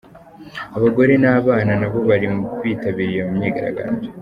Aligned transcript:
Abagore 0.77 1.13
n’abana 1.23 1.73
nabo 1.81 1.99
bari 2.09 2.27
bitabiriye 2.61 3.11
iyo 3.15 3.23
myigaragambyo. 3.35 4.09